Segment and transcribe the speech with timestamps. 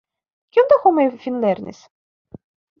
[0.57, 1.85] Kiom da homoj finlernis?